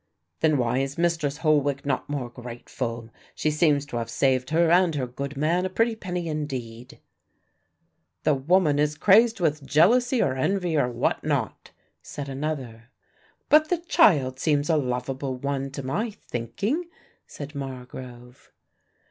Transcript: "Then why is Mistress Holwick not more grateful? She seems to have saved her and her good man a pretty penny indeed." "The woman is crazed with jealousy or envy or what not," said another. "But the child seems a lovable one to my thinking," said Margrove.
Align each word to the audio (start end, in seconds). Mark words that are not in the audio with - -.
"Then 0.39 0.57
why 0.57 0.79
is 0.79 0.97
Mistress 0.97 1.37
Holwick 1.37 1.85
not 1.85 2.09
more 2.09 2.27
grateful? 2.31 3.11
She 3.35 3.51
seems 3.51 3.85
to 3.85 3.97
have 3.97 4.09
saved 4.09 4.49
her 4.49 4.71
and 4.71 4.95
her 4.95 5.05
good 5.05 5.37
man 5.37 5.63
a 5.63 5.69
pretty 5.69 5.95
penny 5.95 6.27
indeed." 6.27 6.99
"The 8.23 8.33
woman 8.33 8.79
is 8.79 8.95
crazed 8.97 9.39
with 9.39 9.63
jealousy 9.63 10.19
or 10.19 10.33
envy 10.33 10.75
or 10.75 10.89
what 10.89 11.23
not," 11.23 11.69
said 12.01 12.29
another. 12.29 12.85
"But 13.47 13.69
the 13.69 13.77
child 13.77 14.39
seems 14.39 14.71
a 14.71 14.75
lovable 14.75 15.37
one 15.37 15.69
to 15.69 15.83
my 15.83 16.09
thinking," 16.09 16.85
said 17.27 17.53
Margrove. 17.53 18.49